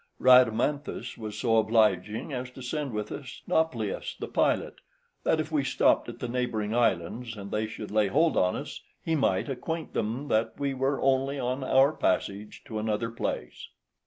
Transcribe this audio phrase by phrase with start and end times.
[0.19, 4.77] Rhadamanthus was so obliging as to send with us Nauplius the pilot,
[5.23, 8.81] that, if we stopped at the neighbouring islands, and they should lay hold on us,
[9.03, 13.67] he might acquaint them that we were only on our passage to another place.